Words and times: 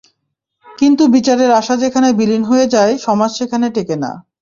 কিন্তু 0.65 1.03
বিচারের 1.07 1.51
আশা 1.51 1.75
যেখানে 1.77 2.07
বিলীন 2.13 2.43
হয়ে 2.43 2.65
যায়, 2.67 2.93
সমাজ 2.97 3.31
সেখানে 3.37 3.67
টেকে 3.69 3.95
না। 3.95 4.11